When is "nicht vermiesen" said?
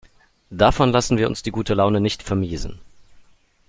2.01-2.81